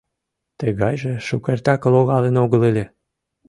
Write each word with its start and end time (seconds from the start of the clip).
Тыгайже 0.59 1.13
шукертак 1.27 1.81
логалын 1.93 2.35
огыл 2.43 2.61
ыле. 2.69 2.85